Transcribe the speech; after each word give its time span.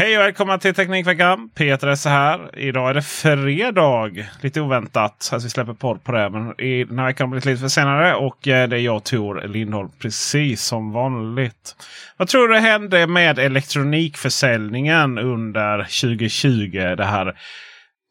Hej 0.00 0.18
och 0.18 0.24
välkomna 0.24 0.58
till 0.58 0.74
Teknikveckan. 0.74 1.50
Peter 1.54 1.88
Esse 1.88 2.08
här. 2.08 2.58
Idag 2.58 2.90
är 2.90 2.94
det 2.94 3.02
fredag. 3.02 4.10
Lite 4.40 4.60
oväntat 4.60 5.30
att 5.32 5.44
vi 5.44 5.50
släpper 5.50 5.72
podd 5.72 6.04
på 6.04 6.12
det. 6.12 6.30
Men 6.30 6.60
i 6.60 6.84
den 6.84 6.98
här 6.98 7.06
veckan 7.06 7.24
har 7.24 7.30
blivit 7.30 7.44
lite 7.44 7.62
försenade. 7.62 8.14
Och 8.14 8.48
eh, 8.48 8.68
det 8.68 8.76
är 8.76 8.80
jag 8.80 9.04
Tor 9.04 9.48
Lindholm 9.48 9.90
precis 9.98 10.62
som 10.62 10.92
vanligt. 10.92 11.76
Vad 12.16 12.28
tror 12.28 12.48
du 12.48 12.58
hände 12.58 13.06
med 13.06 13.38
elektronikförsäljningen 13.38 15.18
under 15.18 15.78
2020? 15.78 16.70
Det 16.96 17.04
här 17.04 17.34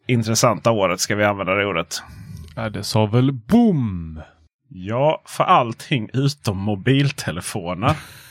intressanta 0.08 0.72
året 0.72 1.00
ska 1.00 1.16
vi 1.16 1.24
använda 1.24 1.56
det 1.56 1.66
ordet. 1.66 2.04
Ja, 2.56 2.70
det 2.70 2.84
sa 2.84 3.06
väl 3.06 3.32
boom! 3.32 4.22
Ja, 4.70 5.24
för 5.26 5.44
allting 5.44 6.10
utom 6.14 6.58
mobiltelefoner. 6.58 7.96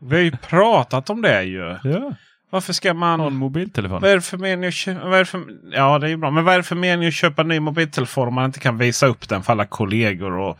Vi 0.00 0.16
har 0.16 0.22
ju 0.22 0.30
pratat 0.30 1.10
om 1.10 1.22
det 1.22 1.42
ju. 1.42 1.76
Ja. 1.84 2.14
Varför 2.50 2.72
ska 2.72 2.94
man... 2.94 3.18
Någon 3.18 3.36
mobiltelefon. 3.36 4.00
Vad 4.00 4.10
är 4.10 4.14
det 4.14 4.20
för 4.20 4.38
mening 4.38 4.68
att 4.68 4.74
köpa? 4.74 5.24
För... 5.24 5.44
Ja, 5.72 5.98
det 5.98 6.06
är 6.06 6.10
ju 6.10 6.16
bra. 6.16 6.30
Men 6.30 6.44
vad 6.44 6.54
är 6.54 6.58
det 6.58 6.64
för 6.64 6.76
mening 6.76 7.08
att 7.08 7.14
köpa 7.14 7.42
en 7.42 7.48
ny 7.48 7.60
mobiltelefon 7.60 8.28
om 8.28 8.34
man 8.34 8.44
inte 8.44 8.60
kan 8.60 8.78
visa 8.78 9.06
upp 9.06 9.28
den 9.28 9.42
för 9.42 9.52
alla 9.52 9.66
kollegor 9.66 10.32
och, 10.38 10.58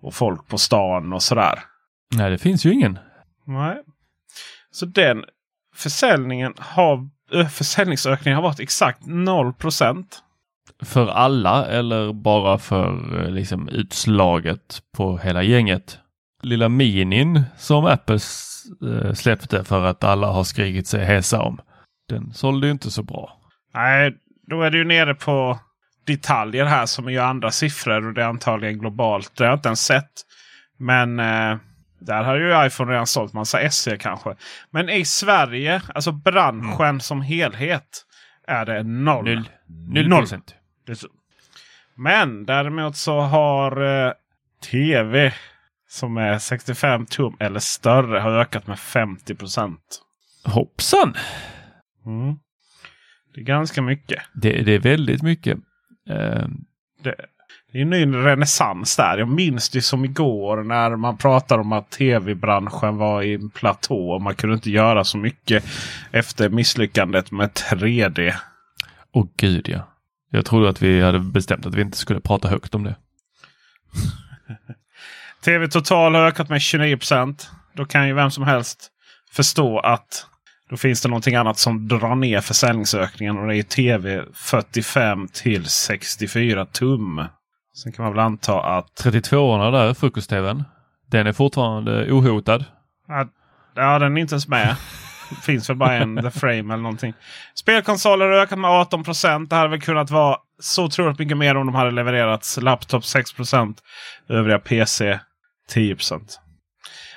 och 0.00 0.14
folk 0.14 0.48
på 0.48 0.58
stan 0.58 1.12
och 1.12 1.22
sådär? 1.22 1.58
Nej, 2.14 2.30
det 2.30 2.38
finns 2.38 2.64
ju 2.66 2.72
ingen. 2.72 2.98
Nej. 3.46 3.76
Så 4.70 4.86
den 4.86 5.24
försäljningen 5.74 6.54
har... 6.58 7.08
ö, 7.32 7.44
Försäljningsökningen 7.44 8.36
har 8.36 8.42
varit 8.42 8.60
exakt 8.60 9.02
0% 9.06 10.04
För 10.82 11.08
alla 11.08 11.66
eller 11.66 12.12
bara 12.12 12.58
för 12.58 13.20
eh, 13.24 13.30
liksom 13.30 13.68
utslaget 13.68 14.82
på 14.96 15.18
hela 15.18 15.42
gänget? 15.42 15.98
Lilla 16.42 16.68
minin 16.68 17.42
som 17.58 17.84
Apple 17.86 18.18
eh, 18.82 19.12
släppte 19.12 19.64
för 19.64 19.84
att 19.84 20.04
alla 20.04 20.26
har 20.26 20.44
skrikit 20.44 20.86
sig 20.86 21.04
hesa 21.04 21.42
om. 21.42 21.60
Den 22.08 22.32
sålde 22.32 22.66
ju 22.66 22.72
inte 22.72 22.90
så 22.90 23.02
bra. 23.02 23.40
Nej, 23.74 24.16
då 24.46 24.62
är 24.62 24.70
det 24.70 24.78
ju 24.78 24.84
nere 24.84 25.14
på 25.14 25.58
detaljer 26.06 26.64
här 26.64 26.86
som 26.86 27.06
är 27.06 27.10
ju 27.10 27.18
andra 27.18 27.50
siffror 27.50 28.06
och 28.06 28.14
det 28.14 28.22
är 28.22 28.26
antagligen 28.26 28.78
globalt. 28.78 29.32
Det 29.36 29.44
har 29.44 29.50
jag 29.50 29.56
inte 29.56 29.68
ens 29.68 29.84
sett. 29.84 30.12
Men 30.78 31.20
eh, 31.20 31.56
där 31.98 32.24
har 32.24 32.36
ju 32.36 32.66
iPhone 32.66 32.92
redan 32.92 33.06
sålt 33.06 33.32
massa 33.32 33.70
SE 33.70 33.96
kanske. 33.96 34.34
Men 34.70 34.88
i 34.88 35.04
Sverige, 35.04 35.82
alltså 35.94 36.12
branschen 36.12 37.00
som 37.00 37.22
helhet, 37.22 38.04
är 38.46 38.66
det 38.66 38.82
noll. 38.82 39.24
Noll. 39.24 39.48
Noll 39.66 40.08
Noll. 40.08 40.20
procent. 40.20 40.54
Men 41.94 42.46
däremot 42.46 42.96
så 42.96 43.20
har 43.20 43.82
eh, 44.06 44.12
tv 44.70 45.32
som 45.92 46.16
är 46.16 46.38
65 46.38 47.06
tum 47.06 47.36
eller 47.40 47.60
större 47.60 48.18
har 48.18 48.30
ökat 48.30 48.66
med 48.66 48.78
50 48.78 49.36
Hoppsan! 50.44 51.14
mm. 52.06 52.34
Det 53.34 53.40
är 53.40 53.44
ganska 53.44 53.82
mycket. 53.82 54.22
Det, 54.34 54.62
det 54.62 54.72
är 54.72 54.78
väldigt 54.78 55.22
mycket. 55.22 55.58
Eh, 56.08 56.46
Det, 57.02 57.14
det 57.72 57.78
är 57.78 57.82
en 57.82 57.90
ny 57.90 58.06
renässans 58.06 58.96
där. 58.96 59.18
Jag 59.18 59.28
minns 59.28 59.70
det 59.70 59.82
som 59.82 60.04
igår 60.04 60.62
när 60.62 60.96
man 60.96 61.16
pratade 61.16 61.60
om 61.60 61.72
att 61.72 61.90
tv-branschen 61.90 62.96
var 62.96 63.22
i 63.22 63.34
en 63.34 63.50
platå. 63.50 64.10
Och 64.10 64.22
man 64.22 64.34
kunde 64.34 64.54
inte 64.54 64.70
göra 64.70 65.04
så 65.04 65.18
mycket 65.18 65.64
efter 66.10 66.48
misslyckandet 66.48 67.30
med 67.30 67.50
3D. 67.50 68.34
Åh 69.12 69.26
gud 69.36 69.68
ja. 69.68 69.88
Jag 70.30 70.44
trodde 70.44 70.68
att 70.68 70.82
vi 70.82 71.00
hade 71.00 71.18
bestämt 71.18 71.66
att 71.66 71.74
vi 71.74 71.82
inte 71.82 71.98
skulle 71.98 72.20
prata 72.20 72.48
högt 72.48 72.74
om 72.74 72.84
det. 72.84 72.96
TV 75.44 75.68
total 75.68 76.14
har 76.14 76.22
ökat 76.22 76.48
med 76.48 76.58
29% 76.58 77.46
Då 77.76 77.84
kan 77.84 78.08
ju 78.08 78.14
vem 78.14 78.30
som 78.30 78.44
helst 78.44 78.88
förstå 79.32 79.78
att 79.78 80.26
då 80.70 80.76
finns 80.76 81.02
det 81.02 81.08
någonting 81.08 81.34
annat 81.34 81.58
som 81.58 81.88
drar 81.88 82.14
ner 82.14 82.40
försäljningsökningen. 82.40 83.38
Och 83.38 83.48
det 83.48 83.56
är 83.56 83.62
tv 83.62 84.24
45 84.34 85.28
till 85.28 85.66
64 85.66 86.66
tum. 86.66 87.24
Sen 87.74 87.92
kan 87.92 88.04
man 88.04 88.12
väl 88.12 88.24
anta 88.24 88.62
att 88.62 88.86
32orna 89.04 89.70
där, 89.72 89.94
frukost-tvn. 89.94 90.64
Den 91.10 91.26
är 91.26 91.32
fortfarande 91.32 92.12
ohotad. 92.12 92.64
Ja, 93.08 93.28
ja, 93.74 93.98
den 93.98 94.16
är 94.16 94.20
inte 94.20 94.34
ens 94.34 94.48
med. 94.48 94.76
Finns 95.42 95.70
väl 95.70 95.76
bara 95.76 95.94
en 95.94 96.22
The 96.22 96.30
Frame 96.30 96.74
eller 96.74 96.82
någonting. 96.82 97.14
Spelkonsoler 97.54 98.28
har 98.28 98.36
ökat 98.36 98.58
med 98.58 98.70
18% 98.70 99.48
Det 99.48 99.56
hade 99.56 99.68
väl 99.68 99.80
kunnat 99.80 100.10
vara 100.10 100.36
så 100.60 100.84
otroligt 100.84 101.18
mycket 101.18 101.36
mer 101.36 101.54
om 101.54 101.66
de 101.66 101.74
hade 101.74 101.90
levererats. 101.90 102.58
Laptop 102.60 103.02
6% 103.02 103.74
Övriga 104.28 104.58
PC 104.58 105.18
10 105.72 105.96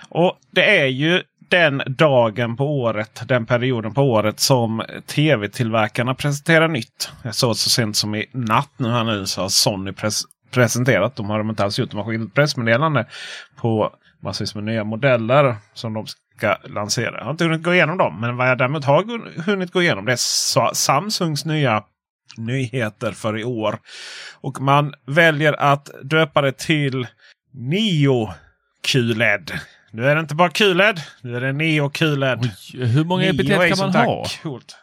Och 0.09 0.38
det 0.51 0.79
är 0.79 0.85
ju 0.85 1.23
den 1.49 1.83
dagen 1.88 2.55
på 2.55 2.66
året, 2.79 3.23
den 3.27 3.45
perioden 3.45 3.93
på 3.93 4.01
året 4.01 4.39
som 4.39 4.83
tv-tillverkarna 5.05 6.16
presenterar 6.16 6.67
nytt. 6.67 7.09
Jag 7.23 7.35
såg 7.35 7.55
så 7.55 7.69
sent 7.69 7.97
som 7.97 8.15
i 8.15 8.25
natt 8.31 8.71
nu 8.77 8.89
här 8.89 9.03
nu 9.03 9.25
så 9.25 9.41
har 9.41 9.49
Sony 9.49 9.91
pres 9.91 10.23
presenterat. 10.51 11.15
De 11.15 11.29
har 11.29 11.38
de 11.38 11.49
inte 11.49 11.63
alls 11.63 11.79
gjort. 11.79 11.91
De 11.91 11.97
har 11.97 12.05
skickat 12.05 12.33
pressmeddelande 12.33 13.05
på 13.55 13.95
massvis 14.23 14.55
med 14.55 14.63
nya 14.63 14.83
modeller 14.83 15.55
som 15.73 15.94
de 15.94 16.05
ska 16.38 16.57
lansera. 16.63 17.17
Jag 17.17 17.23
har 17.23 17.31
inte 17.31 17.44
hunnit 17.44 17.63
gå 17.63 17.73
igenom 17.73 17.97
dem. 17.97 18.21
Men 18.21 18.38
vad 18.38 18.49
jag 18.49 18.57
däremot 18.57 18.85
har 18.85 19.41
hunnit 19.41 19.71
gå 19.71 19.81
igenom 19.81 20.05
det 20.05 20.11
är 20.11 20.73
Samsungs 20.73 21.45
nya 21.45 21.83
nyheter 22.38 23.11
för 23.11 23.38
i 23.38 23.44
år. 23.44 23.79
Och 24.41 24.61
man 24.61 24.94
väljer 25.07 25.53
att 25.53 25.89
döpa 26.03 26.41
det 26.41 26.57
till 26.57 27.07
Nio. 27.53 28.33
QLED. 28.85 29.51
Nu 29.91 30.06
är 30.06 30.16
det 30.16 30.22
inte 30.22 30.35
bara 30.35 30.50
QLED. 30.50 31.01
Nu 31.22 31.35
är 31.35 31.41
det 31.41 31.53
Neo 31.53 31.90
QLED. 31.90 32.40
Oj, 32.73 32.85
hur 32.85 33.03
många 33.03 33.25
epitet 33.25 33.78
kan 33.78 33.91
man 33.91 34.06
ha? 34.06 34.25
Coolt. 34.44 34.78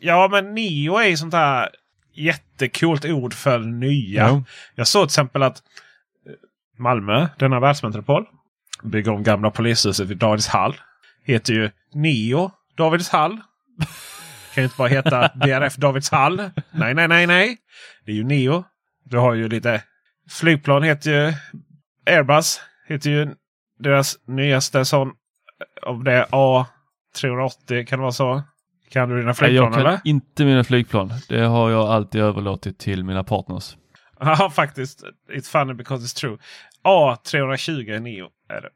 Ja, 0.00 0.28
men 0.28 0.54
Neo 0.54 0.98
är 0.98 1.16
sånt 1.16 1.34
här 1.34 1.68
jättekult 2.14 3.04
ord 3.04 3.34
för 3.34 3.58
nya. 3.58 4.22
Ja. 4.22 4.42
Jag 4.74 4.86
såg 4.86 5.02
till 5.02 5.12
exempel 5.12 5.42
att 5.42 5.56
eh, 6.26 6.32
Malmö, 6.78 7.28
denna 7.38 7.60
världsmetropol, 7.60 8.24
bygger 8.82 9.12
om 9.12 9.22
gamla 9.22 9.50
polishuset 9.50 10.08
vid 10.08 10.16
Davids 10.16 10.48
hall. 10.48 10.76
Heter 11.24 11.52
ju 11.52 11.70
Neo 11.94 12.50
Davids 12.76 13.08
hall. 13.08 13.40
Kan 14.54 14.62
ju 14.62 14.64
inte 14.64 14.76
bara 14.78 14.88
heta 14.88 15.28
DRF 15.34 15.76
Davids 15.76 16.10
hall. 16.10 16.36
Nej, 16.70 16.94
nej, 16.94 17.08
nej, 17.08 17.26
nej. 17.26 17.56
Det 18.06 18.12
är 18.12 18.16
ju 18.16 18.24
Neo. 18.24 18.64
Du 19.04 19.18
har 19.18 19.34
ju 19.34 19.48
lite 19.48 19.82
flygplan 20.30 20.82
heter 20.82 21.10
ju 21.10 21.32
Airbus. 22.06 22.60
Heter 22.88 23.10
ju 23.10 23.28
deras 23.78 24.16
nyaste 24.26 24.84
sån. 24.84 25.12
Av 25.82 26.04
det 26.04 26.26
A380 26.30 27.84
kan 27.84 27.98
det 27.98 28.02
vara 28.02 28.12
så. 28.12 28.42
Kan 28.90 29.08
du 29.08 29.16
dina 29.16 29.26
Nej, 29.26 29.34
flygplan 29.34 29.64
jag 29.64 29.72
kan 29.74 29.86
eller? 29.86 30.00
inte 30.04 30.44
mina 30.44 30.64
flygplan. 30.64 31.12
Det 31.28 31.40
har 31.40 31.70
jag 31.70 31.88
alltid 31.88 32.20
överlåtit 32.20 32.78
till 32.78 33.04
mina 33.04 33.24
partners. 33.24 33.76
Ja, 34.20 34.50
faktiskt. 34.50 35.04
It's 35.32 35.50
funny 35.50 35.74
because 35.74 36.04
it's 36.04 36.20
true. 36.20 36.38
A320 36.84 38.00
Neo 38.00 38.28
är 38.48 38.60
det. 38.60 38.68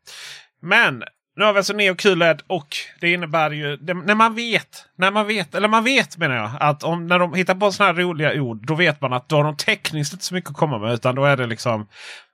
Men 0.63 1.05
nu 1.37 1.45
har 1.45 1.53
vi 1.53 1.57
alltså 1.59 1.73
Neo 1.73 1.95
QLED 1.95 2.43
och 2.47 2.77
det 3.01 3.13
innebär 3.13 3.51
ju 3.51 3.79
när 3.81 4.15
man 4.15 4.35
vet, 4.35 4.85
när 4.97 5.11
man 5.11 5.27
vet, 5.27 5.55
eller 5.55 5.69
man 5.69 5.85
vet 5.85 6.17
menar 6.17 6.37
jag, 6.37 6.51
att 6.61 6.83
om, 6.83 7.07
när 7.07 7.19
de 7.19 7.35
hittar 7.35 7.55
på 7.55 7.73
sådana 7.73 7.93
här 7.93 8.03
roliga 8.03 8.43
ord, 8.43 8.67
då 8.67 8.75
vet 8.75 9.01
man 9.01 9.13
att 9.13 9.29
då 9.29 9.37
har 9.37 9.45
de 9.45 9.57
tekniskt 9.57 10.13
inte 10.13 10.25
så 10.25 10.35
mycket 10.35 10.51
att 10.51 10.57
komma 10.57 10.79
med. 10.79 10.93
Utan 10.93 11.15
då 11.15 11.25
är 11.25 11.37
det 11.37 11.47
liksom 11.47 11.87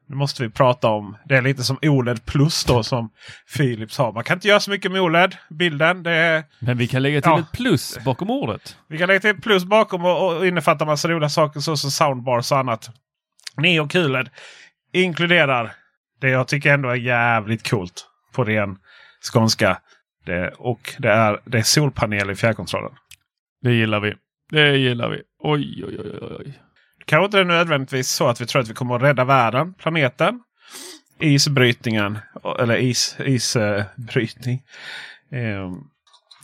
Nu 0.08 0.16
måste 0.16 0.42
vi 0.42 0.50
prata 0.50 0.88
om. 0.88 1.16
Det 1.24 1.36
är 1.36 1.42
lite 1.42 1.62
som 1.62 1.78
OLED 1.82 2.24
plus 2.24 2.64
då 2.64 2.82
som 2.82 3.10
Philips 3.56 3.98
har. 3.98 4.12
Man 4.12 4.24
kan 4.24 4.36
inte 4.36 4.48
göra 4.48 4.60
så 4.60 4.70
mycket 4.70 4.92
med 4.92 5.00
OLED-bilden. 5.00 6.02
Det 6.02 6.10
är, 6.12 6.44
Men 6.60 6.78
vi 6.78 6.88
kan 6.88 7.02
lägga 7.02 7.20
till 7.20 7.30
Ja. 7.30 7.38
ett 7.40 7.52
plus 7.52 7.98
bakom 8.04 8.30
ordet. 8.30 8.76
vi 8.88 8.98
kan 8.98 9.06
lägga 9.08 9.20
till 9.20 9.30
ett 9.30 9.42
plus 9.42 9.64
bakom 9.64 10.04
och, 10.04 10.36
och 10.36 10.46
innefatta 10.46 10.84
massa 10.84 11.08
roliga 11.08 11.28
saker 11.28 11.60
såsom 11.60 11.90
soundbars 11.90 12.52
och 12.52 12.58
annat. 12.58 12.90
Neo 13.56 13.88
QLED 13.88 14.28
inkluderar 14.92 15.72
det 16.20 16.28
jag 16.30 16.48
tycker 16.48 16.74
ändå 16.74 16.88
är 16.88 16.94
jävligt 16.94 17.70
coolt 17.70 18.06
på 18.34 18.44
ren 18.44 18.76
skånska. 19.32 19.78
Det, 20.26 20.48
och 20.58 20.94
det 20.98 21.10
är, 21.10 21.40
det 21.44 21.58
är 21.58 21.62
solpanel 21.62 22.30
i 22.30 22.34
fjärrkontrollen. 22.34 22.92
Det 23.62 23.72
gillar 23.72 24.00
vi. 24.00 24.14
Det 24.50 24.76
gillar 24.76 25.08
vi. 25.08 25.22
Oj, 25.38 25.84
oj, 25.86 25.98
oj, 26.00 26.18
oj. 26.40 26.54
Kanske 27.06 27.24
inte 27.24 27.36
det 27.36 27.40
är 27.40 27.44
nödvändigtvis 27.44 28.08
så 28.08 28.28
att 28.28 28.40
vi 28.40 28.46
tror 28.46 28.62
att 28.62 28.68
vi 28.68 28.74
kommer 28.74 28.96
att 28.96 29.02
rädda 29.02 29.24
världen, 29.24 29.74
planeten. 29.74 30.40
Isbrytningen, 31.20 32.18
eller 32.58 32.76
is, 32.76 33.16
isbrytning. 33.18 34.62
Eh, 35.32 35.72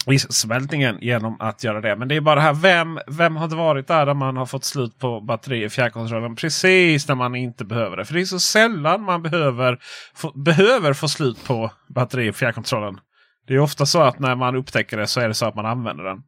issmältningen 0.07 0.99
genom 1.01 1.37
att 1.41 1.65
göra 1.65 1.81
det. 1.81 1.97
Men 1.97 2.09
det 2.09 2.17
är 2.17 2.21
bara 2.21 2.35
det 2.35 2.41
här, 2.41 2.55
vem, 2.55 2.99
vem 3.07 3.37
har 3.37 3.49
det 3.49 3.57
varit 3.57 3.87
där, 3.87 4.07
där 4.07 4.15
man 4.15 4.37
har 4.37 4.47
fått 4.47 4.65
slut 4.65 4.99
på 4.99 5.21
batteri 5.21 5.65
i 5.65 5.69
fjärrkontrollen 5.69 6.37
precis 6.37 7.09
när 7.09 7.15
man 7.15 7.35
inte 7.35 7.65
behöver 7.65 7.97
det. 7.97 8.05
För 8.05 8.15
det 8.15 8.21
är 8.21 8.25
så 8.25 8.41
sällan 8.41 9.03
man 9.03 9.23
behöver 9.23 9.79
få, 10.15 10.33
behöver 10.33 10.93
få 10.93 11.09
slut 11.09 11.45
på 11.45 11.71
batteri 11.89 12.27
i 12.27 12.33
fjärrkontrollen. 12.33 13.01
Det 13.47 13.55
är 13.55 13.59
ofta 13.59 13.87
så 13.87 14.03
att 14.03 14.19
när 14.19 14.35
man 14.35 14.57
upptäcker 14.57 14.97
det 14.97 15.07
så 15.07 15.21
är 15.21 15.29
det 15.29 15.35
så 15.35 15.47
att 15.47 15.55
man 15.55 15.67
använder 15.67 16.05
den. 16.05 16.23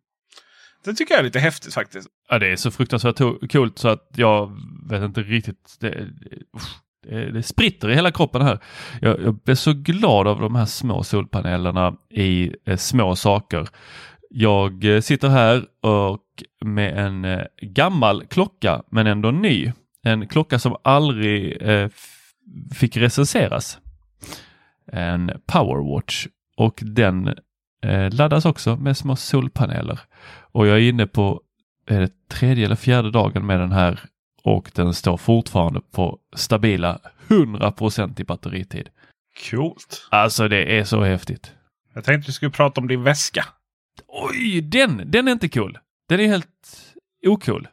Det 0.85 0.95
tycker 0.95 1.15
jag 1.15 1.19
är 1.19 1.25
lite 1.25 1.39
häftigt 1.39 1.75
faktiskt. 1.75 2.09
Ja, 2.29 2.39
det 2.39 2.53
är 2.53 2.57
så 2.57 2.71
fruktansvärt 2.71 3.19
coolt 3.53 3.79
så 3.79 3.89
att 3.89 4.11
jag 4.17 4.61
vet 4.91 5.03
inte 5.03 5.23
riktigt. 5.23 5.77
Det, 5.81 5.91
det, 5.91 6.37
usch, 6.57 6.79
det, 7.09 7.33
det 7.33 7.43
spritter 7.43 7.91
i 7.91 7.95
hela 7.95 8.13
kroppen 8.13 8.43
här. 8.43 8.59
Jag, 9.01 9.21
jag 9.21 9.35
blir 9.35 9.55
så 9.55 9.73
glad 9.73 10.27
av 10.27 10.41
de 10.41 10.55
här 10.55 10.67
små 10.67 11.03
solpanelerna 11.03 11.97
i 12.11 12.57
eh, 12.67 12.77
små 12.77 13.17
saker. 13.17 13.69
Jag 14.31 14.85
eh, 14.85 15.01
sitter 15.01 15.29
här 15.29 15.65
och 15.81 16.21
med 16.65 16.99
en 16.99 17.25
eh, 17.25 17.45
gammal 17.63 18.27
klocka 18.27 18.83
men 18.91 19.07
ändå 19.07 19.31
ny. 19.31 19.73
En 20.03 20.29
klocka 20.29 20.59
som 20.59 20.77
aldrig 20.85 21.63
eh, 21.63 21.89
fick 22.75 22.97
recenseras. 22.97 23.79
En 24.93 25.33
Powerwatch 25.47 26.27
och 26.57 26.81
den 26.83 27.29
eh, 27.85 28.13
laddas 28.13 28.45
också 28.45 28.77
med 28.77 28.97
små 28.97 29.17
solpaneler. 29.17 30.01
Och 30.55 30.67
jag 30.67 30.77
är 30.77 30.89
inne 30.89 31.07
på 31.07 31.41
är 31.87 32.01
det 32.01 32.29
tredje 32.29 32.65
eller 32.65 32.77
fjärde 32.77 33.11
dagen 33.11 33.47
med 33.47 33.61
den 33.61 33.73
här 33.73 34.01
och 34.43 34.71
den 34.75 34.95
står 34.95 35.17
fortfarande 35.17 35.81
på 35.81 36.19
stabila 36.37 36.99
100% 37.29 38.21
i 38.21 38.25
batteritid. 38.25 38.89
Coolt. 39.51 40.09
Alltså 40.11 40.49
det 40.49 40.79
är 40.79 40.85
så 40.85 41.03
häftigt. 41.03 41.53
Jag 41.95 42.05
tänkte 42.05 42.29
vi 42.29 42.33
skulle 42.33 42.51
prata 42.51 42.81
om 42.81 42.89
din 42.89 43.03
väska. 43.03 43.45
Oj, 44.09 44.61
den, 44.61 45.03
den 45.11 45.29
är 45.29 45.33
inte 45.33 45.49
cool. 45.49 45.79
Den 46.09 46.21
är 46.21 46.27
helt 46.27 46.47
ocool. 47.27 47.69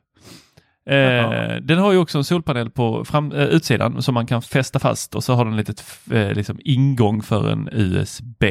Eh, 0.86 1.56
den 1.62 1.78
har 1.78 1.92
ju 1.92 1.98
också 1.98 2.18
en 2.18 2.24
solpanel 2.24 2.70
på 2.70 3.06
fram, 3.06 3.32
eh, 3.32 3.44
utsidan 3.44 4.02
som 4.02 4.14
man 4.14 4.28
kan 4.28 4.42
fästa 4.42 4.80
fast 4.80 5.16
och 5.16 5.24
så 5.24 5.34
har 5.34 5.46
den 5.46 5.56
litet 5.58 5.84
eh, 6.12 6.34
liksom 6.34 6.60
ingång 6.64 7.22
för 7.22 7.52
en 7.52 7.70
USB. 7.72 8.44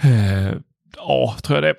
Eh, 0.00 0.52
Ja, 0.96 1.36
tror 1.42 1.56
jag 1.56 1.62
det. 1.62 1.74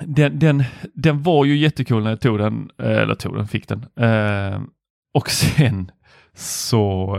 Den, 0.00 0.38
den, 0.38 0.64
den 0.94 1.22
var 1.22 1.44
ju 1.44 1.56
jättecool 1.56 2.02
när 2.02 2.10
jag 2.10 2.20
tog 2.20 2.38
den, 2.38 2.70
eh, 2.78 2.98
eller 2.98 3.14
tog 3.14 3.36
den, 3.36 3.48
fick 3.48 3.68
den. 3.68 3.86
Eh, 3.96 4.60
och 5.14 5.30
sen 5.30 5.90
så 6.34 7.16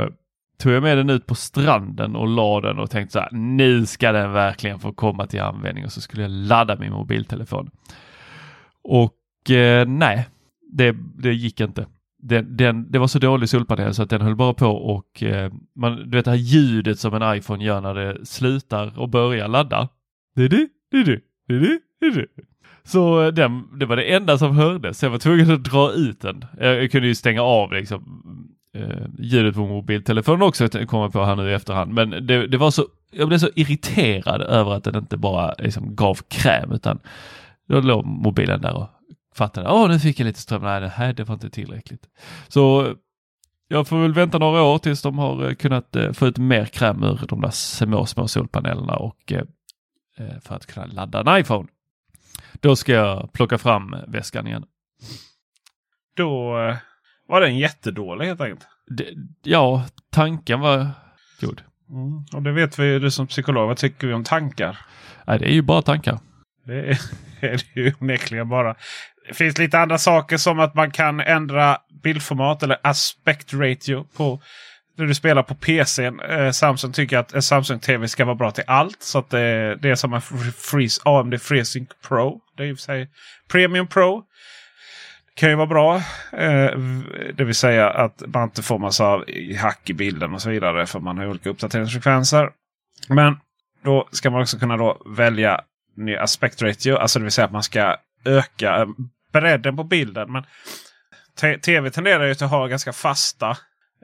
tog 0.60 0.74
jag 0.74 0.84
med 0.84 0.98
den 0.98 1.10
ut 1.10 1.26
på 1.26 1.36
stranden 1.36 2.16
och 2.16 2.28
la 2.28 2.62
den 2.62 2.80
och 2.80 2.90
tänkte 2.90 3.14
så 3.14 3.20
här, 3.20 3.32
nu 3.32 3.86
ska 3.86 4.12
den 4.12 4.32
verkligen 4.32 4.80
få 4.80 4.94
komma 4.94 5.28
till 5.28 5.42
användning 5.42 5.86
och 5.86 5.92
så 5.92 6.02
skulle 6.02 6.22
jag 6.22 6.32
ladda 6.32 6.76
min 6.80 6.92
mobiltelefon. 6.92 7.70
Och 8.84 9.52
eh, 9.52 9.88
nej, 9.88 10.28
det, 10.72 10.96
det 11.18 11.34
gick 11.34 11.60
inte. 11.60 11.88
Den, 12.18 12.58
den, 12.58 12.92
det 12.92 13.00
var 13.00 13.08
så 13.08 13.20
dålig 13.20 13.50
solpanel 13.50 13.94
så 13.94 14.04
att 14.04 14.10
den 14.10 14.22
höll 14.22 14.36
bara 14.36 14.54
på 14.54 14.68
och 14.68 15.24
eh, 15.24 15.52
man, 15.76 15.96
du 15.96 16.18
vet 16.18 16.26
det 16.26 16.32
här 16.32 16.38
ljudet 16.38 17.00
som 17.00 17.14
en 17.14 17.38
iPhone 17.38 17.66
gör 17.66 17.82
när 17.82 17.94
det 17.94 18.26
slutar 18.26 19.00
och 19.00 19.10
börjar 19.10 19.48
ladda. 19.48 19.90
Det 20.36 20.44
är 20.44 20.50
det, 20.50 20.68
det 20.92 20.98
är 20.98 21.06
det, 21.06 21.20
det 21.48 21.56
är 21.56 21.60
det, 21.60 21.80
det 22.00 22.06
är 22.06 22.12
det. 22.12 22.28
Så 22.86 23.22
eh, 23.22 23.34
den, 23.34 23.80
det 23.80 23.86
var 23.86 23.96
det 23.96 24.14
enda 24.14 24.38
som 24.38 24.58
hördes. 24.58 25.00
Så 25.00 25.06
jag 25.06 25.12
var 25.12 25.18
tvungen 25.18 25.52
att 25.52 25.64
dra 25.64 25.92
ut 25.92 26.22
den. 26.22 26.46
Jag, 26.60 26.84
jag 26.84 26.92
kunde 26.92 27.08
ju 27.08 27.16
stänga 27.16 27.42
av 27.42 27.74
liksom, 27.74 28.24
eh, 28.74 29.06
ljudet 29.20 29.56
på 29.56 29.68
mobiltelefonen 29.68 30.42
också, 30.42 30.70
kommer 30.70 31.04
jag 31.04 31.14
på 31.14 31.26
här 31.26 31.36
nu 31.36 31.50
i 31.50 31.54
efterhand. 31.54 31.94
Men 31.94 32.10
det, 32.10 32.48
det 32.48 32.58
var 32.58 32.72
så, 32.72 32.86
jag 33.12 33.28
blev 33.28 33.38
så 33.38 33.50
irriterad 33.56 34.42
över 34.42 34.72
att 34.74 34.84
den 34.84 34.96
inte 34.96 35.18
bara 35.18 35.54
liksom, 35.60 35.96
gav 35.96 36.20
kräm 36.28 36.72
utan 36.72 37.00
då 37.68 37.80
låg 37.80 38.06
mobilen 38.06 38.62
där 38.62 38.78
och 38.78 38.90
fattade, 39.36 39.70
åh 39.70 39.88
nu 39.90 40.00
fick 40.00 40.20
jag 40.20 40.26
lite 40.26 40.40
ström, 40.40 40.62
nej 40.62 40.82
det 40.82 40.88
här 40.88 41.14
det 41.14 41.24
var 41.24 41.34
inte 41.34 41.50
tillräckligt. 41.50 42.10
Så 42.48 42.94
jag 43.68 43.88
får 43.88 44.02
väl 44.02 44.14
vänta 44.14 44.38
några 44.38 44.62
år 44.64 44.78
tills 44.78 45.02
de 45.02 45.18
har 45.18 45.48
eh, 45.48 45.54
kunnat 45.54 45.96
eh, 45.96 46.12
få 46.12 46.28
ut 46.28 46.38
mer 46.38 46.66
kräm 46.66 47.04
ur 47.04 47.20
de 47.28 47.42
där 47.42 47.50
små, 47.50 48.06
små 48.06 48.28
solpanelerna 48.28 48.96
och 48.96 49.32
eh, 49.32 49.42
eh 50.18 50.40
för 50.42 50.56
att 50.56 50.66
kunna 50.66 50.86
ladda 50.86 51.20
en 51.20 51.40
iPhone. 51.40 51.68
Då 52.64 52.76
ska 52.76 52.92
jag 52.92 53.34
plocka 53.34 53.58
fram 53.58 53.96
väskan 54.08 54.48
igen. 54.48 54.64
Då 56.18 56.60
eh, 56.60 56.76
var 57.28 57.42
den 57.42 57.58
jättedålig 57.58 58.26
helt 58.26 58.42
enkelt. 58.42 58.68
Det, 58.88 59.08
ja, 59.44 59.86
tanken 60.12 60.60
var 60.60 60.88
god. 61.42 61.62
Mm. 61.90 62.26
Och 62.34 62.44
det 62.44 62.52
vet 62.52 62.80
vi 62.80 63.00
du 63.00 63.12
som 63.12 63.28
psykolog. 63.28 63.68
Vad 63.68 63.78
tycker 63.78 64.08
vi 64.08 64.14
om 64.14 64.24
tankar? 64.24 64.78
Nej, 65.28 65.40
det 65.40 65.46
är 65.46 65.54
ju 65.54 65.62
bara 65.62 65.82
tankar. 65.82 66.20
Det 66.66 66.74
är, 66.74 67.00
är 67.42 67.52
det 67.58 67.82
ju 67.82 67.94
onekligen 68.00 68.50
bara. 68.50 68.76
Det 69.28 69.34
finns 69.34 69.58
lite 69.58 69.80
andra 69.80 69.98
saker 69.98 70.38
som 70.38 70.60
att 70.60 70.76
man 70.76 70.92
kan 70.92 71.20
ändra 71.20 71.78
bildformat 72.04 72.64
eller 72.64 72.78
aspect 72.84 73.54
ratio 73.54 74.06
på 74.18 74.42
när 74.98 75.06
du 75.06 75.14
spelar 75.14 75.44
på 75.44 75.56
PC. 75.56 76.06
Eh, 76.06 76.52
Samsung 76.52 76.92
tycker 76.92 77.18
att 77.18 77.34
en 77.34 77.42
Samsung 77.42 77.80
TV 77.80 78.08
ska 78.08 78.26
vara 78.26 78.36
bra 78.36 78.52
till 78.52 78.64
allt. 78.68 79.02
Så 79.02 79.20
att 79.20 79.30
det, 79.30 79.76
det 79.82 79.90
är 79.90 79.96
som 79.96 80.14
en 80.14 80.22
freeze, 80.58 81.02
AMD 81.06 81.42
FreeSync 81.42 81.90
Pro. 82.08 82.43
Det 82.58 82.64
är 82.64 82.68
i 82.68 82.74
och 82.74 82.78
för 82.78 82.84
sig 82.84 83.10
Premium 83.52 83.88
Pro. 83.88 84.24
kan 85.36 85.50
ju 85.50 85.56
vara 85.56 85.68
bra. 85.68 85.96
Eh, 86.32 86.78
det 87.34 87.44
vill 87.44 87.56
säga 87.56 87.90
att 87.90 88.24
man 88.28 88.44
inte 88.44 88.64
får 88.64 88.80
massa 88.80 89.24
hack 89.60 89.90
i 89.90 89.94
bilden 89.94 90.34
och 90.34 90.42
så 90.42 90.50
vidare. 90.50 90.86
För 90.86 91.00
man 91.00 91.18
har 91.18 91.28
olika 91.28 91.50
uppdateringsfrekvenser. 91.50 92.50
Men 93.10 93.40
då 93.84 94.08
ska 94.12 94.30
man 94.30 94.42
också 94.42 94.60
kunna 94.60 94.78
då 94.78 95.02
välja 95.06 95.62
ny 95.96 96.16
aspect 96.16 96.62
ratio. 96.62 96.96
Alltså 96.96 97.20
det 97.20 97.24
vill 97.24 97.32
säga 97.32 97.46
att 97.46 97.52
man 97.52 97.64
ska 97.64 97.98
öka 98.26 98.82
eh, 98.82 98.88
bredden 99.34 99.78
på 99.78 99.84
bilden. 99.84 100.32
Men 100.32 100.44
tv 101.62 101.90
tenderar 101.90 102.26
ju 102.26 102.32
att 102.32 102.42
ha 102.42 102.68
ganska 102.68 102.94
fasta 102.94 103.58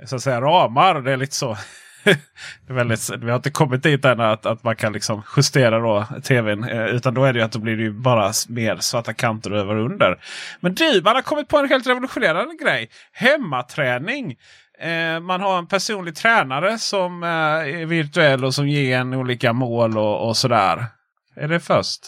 så 0.05 0.15
att 0.15 0.21
säga, 0.21 0.41
ramar. 0.41 1.01
Det 1.01 1.11
är 1.11 1.17
lite 1.17 1.35
så. 1.35 1.57
väldigt, 2.67 3.09
vi 3.09 3.29
har 3.29 3.35
inte 3.35 3.51
kommit 3.51 3.83
dit 3.83 4.05
än 4.05 4.19
att, 4.19 4.45
att 4.45 4.63
man 4.63 4.75
kan 4.75 4.93
liksom 4.93 5.23
justera 5.37 5.79
då 5.79 6.05
tvn. 6.23 6.63
Eh, 6.63 6.85
utan 6.85 7.13
då 7.13 7.23
är 7.23 7.33
det 7.33 7.39
ju 7.39 7.45
att 7.45 7.51
då 7.51 7.59
blir 7.59 7.77
det 7.77 7.83
ju 7.83 7.91
bara 7.91 8.31
mer 8.49 8.77
svarta 8.77 9.13
kanter 9.13 9.51
över 9.51 9.75
och 9.75 9.85
under. 9.85 10.19
Men 10.59 10.75
du, 10.75 11.01
man 11.03 11.15
har 11.15 11.21
kommit 11.21 11.47
på 11.47 11.57
en 11.57 11.69
helt 11.69 11.87
revolutionerande 11.87 12.55
grej. 12.63 12.89
Hemmaträning. 13.11 14.35
Eh, 14.79 15.19
man 15.19 15.41
har 15.41 15.57
en 15.57 15.67
personlig 15.67 16.15
tränare 16.15 16.77
som 16.77 17.23
eh, 17.23 17.29
är 17.29 17.85
virtuell 17.85 18.45
och 18.45 18.53
som 18.53 18.67
ger 18.67 18.97
en 18.97 19.13
olika 19.13 19.53
mål 19.53 19.97
och, 19.97 20.27
och 20.27 20.37
sådär. 20.37 20.85
Är 21.35 21.47
det 21.47 21.59
först? 21.59 22.01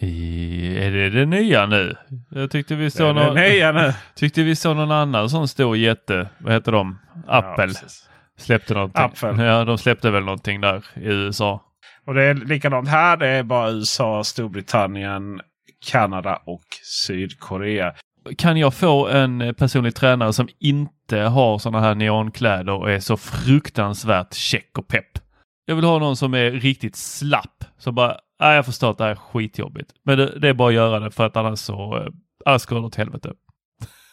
I, 0.00 0.78
är 0.78 0.90
det 0.90 1.10
det 1.10 1.26
nya 1.26 1.66
nu? 1.66 1.96
Jag 2.30 2.50
tyckte 2.50 2.74
vi 2.74 2.90
såg, 2.90 3.14
någon, 3.14 3.34
Nej, 3.34 3.58
ja, 3.58 3.72
nu. 3.72 3.94
tyckte 4.14 4.42
vi 4.42 4.56
såg 4.56 4.76
någon 4.76 4.90
annan 4.90 5.30
sån 5.30 5.48
stor 5.48 5.76
jätte. 5.76 6.28
Vad 6.38 6.52
heter 6.52 6.72
de? 6.72 6.98
Apple. 7.26 7.66
precis. 7.66 8.08
Släppte 8.38 8.74
någonting. 8.74 9.02
Apple. 9.04 9.44
Ja, 9.44 9.64
de 9.64 9.78
släppte 9.78 10.10
väl 10.10 10.24
någonting 10.24 10.60
där 10.60 10.84
i 10.94 11.06
USA. 11.06 11.62
Och 12.06 12.14
det 12.14 12.22
är 12.22 12.34
likadant 12.34 12.88
här. 12.88 13.16
Det 13.16 13.28
är 13.28 13.42
bara 13.42 13.70
USA, 13.70 14.24
Storbritannien, 14.24 15.40
Kanada 15.86 16.36
och 16.36 16.64
Sydkorea. 17.06 17.94
Kan 18.38 18.56
jag 18.56 18.74
få 18.74 19.08
en 19.08 19.54
personlig 19.58 19.94
tränare 19.94 20.32
som 20.32 20.48
inte 20.58 21.18
har 21.18 21.58
sådana 21.58 21.80
här 21.80 21.94
neonkläder 21.94 22.72
och 22.72 22.90
är 22.90 23.00
så 23.00 23.16
fruktansvärt 23.16 24.34
check 24.34 24.78
och 24.78 24.88
pepp? 24.88 25.18
Jag 25.64 25.76
vill 25.76 25.84
ha 25.84 25.98
någon 25.98 26.16
som 26.16 26.34
är 26.34 26.50
riktigt 26.50 26.96
slapp. 26.96 27.64
Som 27.78 27.94
bara, 27.94 28.18
nej 28.40 28.56
jag 28.56 28.66
förstår 28.66 28.90
att 28.90 28.98
det 28.98 29.04
här 29.04 29.10
är 29.10 29.14
skitjobbigt. 29.16 29.90
Men 30.04 30.18
det, 30.18 30.38
det 30.38 30.48
är 30.48 30.54
bara 30.54 30.68
att 30.68 30.74
göra 30.74 31.00
det 31.00 31.10
för 31.10 31.26
att 31.26 31.36
annars 31.36 31.58
så, 31.58 32.08
annars 32.44 32.66
går 32.66 32.80
det 32.80 32.86
åt 32.86 32.94
helvete. 32.94 33.32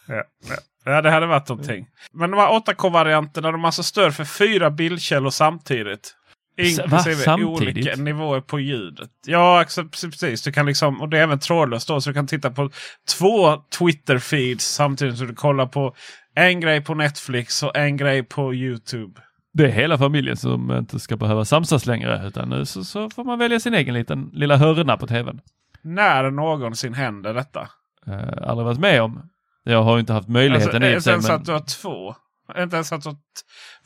Ja, 0.08 0.22
ja. 0.48 0.56
Ja, 0.84 1.02
det 1.02 1.10
hade 1.10 1.26
varit 1.26 1.48
någonting. 1.48 1.86
Men 2.12 2.30
de 2.30 2.36
här 2.36 2.48
8K-varianterna 2.48 3.52
de 3.52 3.64
alltså 3.64 3.82
stör 3.82 4.10
för 4.10 4.24
fyra 4.24 4.70
bildkällor 4.70 5.30
samtidigt. 5.30 6.16
Va? 6.56 6.64
Inklusive 6.64 7.44
olika 7.44 7.96
nivåer 7.96 8.40
på 8.40 8.60
ljudet. 8.60 9.10
Ja, 9.26 9.64
precis. 9.90 10.42
Du 10.42 10.52
kan 10.52 10.66
liksom, 10.66 11.00
och 11.00 11.08
det 11.08 11.18
är 11.18 11.22
även 11.22 11.38
trådlöst 11.38 11.88
då. 11.88 12.00
Så 12.00 12.10
du 12.10 12.14
kan 12.14 12.26
titta 12.26 12.50
på 12.50 12.70
två 13.18 13.56
Twitter-feeds 13.78 14.58
samtidigt 14.58 15.18
som 15.18 15.26
du 15.26 15.34
kollar 15.34 15.66
på 15.66 15.94
en 16.34 16.60
grej 16.60 16.80
på 16.80 16.94
Netflix 16.94 17.62
och 17.62 17.76
en 17.76 17.96
grej 17.96 18.22
på 18.22 18.54
YouTube. 18.54 19.20
Det 19.54 19.64
är 19.64 19.70
hela 19.70 19.98
familjen 19.98 20.36
som 20.36 20.70
inte 20.70 21.00
ska 21.00 21.16
behöva 21.16 21.44
samsas 21.44 21.86
längre 21.86 22.26
utan 22.26 22.48
nu 22.48 22.66
så, 22.66 22.84
så 22.84 23.10
får 23.10 23.24
man 23.24 23.38
välja 23.38 23.60
sin 23.60 23.74
egen 23.74 23.94
liten 23.94 24.30
lilla 24.32 24.56
hörna 24.56 24.96
på 24.96 25.06
tvn. 25.06 25.40
När 25.82 26.30
någonsin 26.30 26.94
händer 26.94 27.34
detta? 27.34 27.68
Uh, 28.08 28.48
aldrig 28.48 28.66
varit 28.66 28.78
med 28.78 29.02
om. 29.02 29.22
Jag 29.64 29.82
har 29.82 29.98
inte 29.98 30.12
haft 30.12 30.28
möjligheten 30.28 30.82
alltså, 30.82 30.90
i 30.90 30.94
Inte 30.94 31.10
ens 31.10 31.26
men... 31.26 31.36
att 31.36 31.44
du 31.44 31.52
har 31.52 31.60
två. 31.60 32.14
Inte 32.58 32.76
ens 32.76 32.92
att 32.92 33.02
du 33.02 33.08
har 33.08 33.16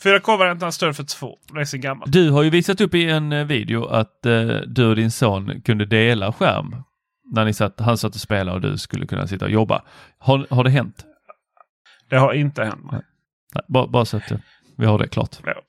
4K-varianten 0.02 0.68
är 0.68 0.70
större 0.70 0.94
för 0.94 1.04
två. 1.04 1.38
Det 1.54 1.60
är 1.60 1.64
så 1.64 1.78
gammalt. 1.78 2.12
Du 2.12 2.30
har 2.30 2.42
ju 2.42 2.50
visat 2.50 2.80
upp 2.80 2.94
i 2.94 3.10
en 3.10 3.32
eh, 3.32 3.44
video 3.44 3.86
att 3.86 4.20
uh, 4.26 4.60
du 4.66 4.86
och 4.86 4.96
din 4.96 5.10
son 5.10 5.60
kunde 5.60 5.86
dela 5.86 6.32
skärm. 6.32 6.82
När 7.32 7.44
ni 7.44 7.52
satt, 7.52 7.80
han 7.80 7.98
satt 7.98 8.14
och 8.14 8.20
spelade 8.20 8.52
och 8.52 8.60
du 8.60 8.78
skulle 8.78 9.06
kunna 9.06 9.26
sitta 9.26 9.44
och 9.44 9.50
jobba. 9.50 9.82
Har, 10.18 10.46
har 10.50 10.64
det 10.64 10.70
hänt? 10.70 11.04
Det 12.10 12.16
har 12.16 12.32
inte 12.32 12.64
hänt. 12.64 12.92
Nej, 12.92 13.02
bara, 13.68 13.86
bara 13.86 14.04
så 14.04 14.16
att 14.16 14.32
uh, 14.32 14.38
vi 14.76 14.86
har 14.86 14.98
det 14.98 15.08
klart. 15.08 15.36
Ja. 15.44 15.62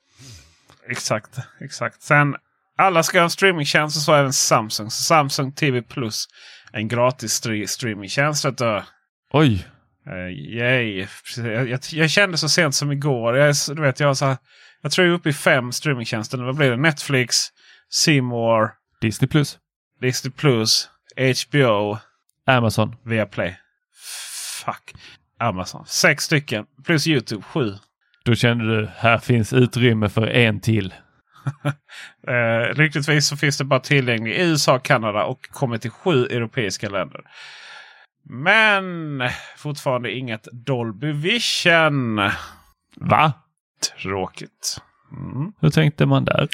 Exakt, 0.89 1.37
exakt. 1.59 2.01
Sen 2.01 2.35
alla 2.77 3.03
ska 3.03 3.19
ha 3.19 3.23
en 3.23 3.29
streamingtjänst 3.29 3.97
och 3.97 4.01
så 4.01 4.13
även 4.13 4.33
Samsung. 4.33 4.89
Samsung 4.89 5.51
TV 5.51 5.81
Plus. 5.81 6.27
En 6.71 6.87
gratis 6.87 7.43
streamingtjänst. 7.67 8.45
Oj! 9.31 9.67
Uh, 10.11 10.31
yay. 10.31 11.07
Jag, 11.37 11.69
jag, 11.69 11.79
jag, 11.91 12.09
kände 12.09 12.37
så 12.37 12.49
sent 12.49 12.75
som 12.75 12.91
igår. 12.91 13.37
Jag, 13.37 13.55
du 13.67 13.81
vet, 13.81 13.99
jag, 13.99 14.17
så 14.17 14.25
här, 14.25 14.37
jag 14.81 14.91
tror 14.91 15.07
jag 15.07 15.13
är 15.13 15.17
uppe 15.17 15.29
i 15.29 15.33
fem 15.33 15.71
streamingtjänster. 15.71 16.37
Vad 16.37 16.55
blir 16.55 16.69
det? 16.69 16.77
Netflix, 16.77 17.37
Seymour, 17.89 18.71
Disney 19.01 19.27
Plus, 19.27 19.57
Disney 20.01 20.31
Plus, 20.31 20.89
HBO, 21.17 21.97
Amazon, 22.45 22.95
Viaplay. 23.03 23.57
Fuck. 24.65 24.93
Amazon. 25.39 25.85
Sex 25.87 26.23
stycken. 26.23 26.65
Plus 26.85 27.07
YouTube. 27.07 27.41
Sju. 27.41 27.73
Då 28.25 28.35
kände 28.35 28.79
du 28.81 28.89
här 28.97 29.17
finns 29.17 29.53
utrymme 29.53 30.09
för 30.09 30.27
en 30.27 30.59
till. 30.59 30.93
eh, 32.27 32.77
lyckligtvis 32.77 33.27
så 33.27 33.37
finns 33.37 33.57
det 33.57 33.63
bara 33.63 33.79
tillgänglig 33.79 34.35
i 34.35 34.41
USA, 34.41 34.79
Kanada 34.79 35.23
och 35.23 35.49
kommer 35.49 35.77
till 35.77 35.91
sju 35.91 36.25
europeiska 36.25 36.89
länder. 36.89 37.21
Men 38.29 39.21
fortfarande 39.57 40.11
inget 40.11 40.47
Dolby 40.51 41.11
Vision. 41.11 42.15
Va? 42.95 43.33
Tråkigt. 44.01 44.81
Mm. 45.11 45.53
Hur 45.59 45.69
tänkte 45.69 46.05
man 46.05 46.25
där? 46.25 46.49